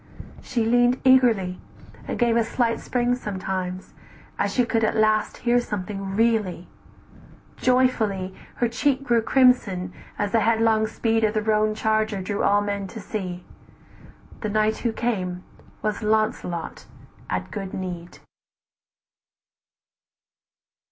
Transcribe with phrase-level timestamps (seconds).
[0.41, 1.59] She leaned eagerly,
[2.07, 3.93] And gave a slight spring sometimes,
[4.39, 6.67] as she could At last hear something really;
[7.57, 12.61] joyfully Her cheek grew crimson, as the headlong speed Of the roan charger drew all
[12.61, 13.43] men to see,
[14.39, 15.43] The knight who came
[15.83, 16.87] was Launcelot
[17.29, 18.17] at good need.